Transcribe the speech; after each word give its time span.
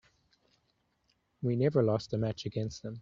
We 1.43 1.55
never 1.55 1.83
lost 1.83 2.13
a 2.13 2.17
match 2.17 2.47
against 2.47 2.81
them. 2.81 2.99